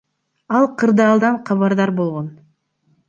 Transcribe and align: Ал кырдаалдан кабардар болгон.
Ал 0.59 0.65
кырдаалдан 0.79 1.35
кабардар 1.51 1.91
болгон. 1.99 2.27